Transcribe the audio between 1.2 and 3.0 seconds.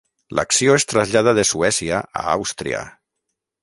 de Suècia a Àustria.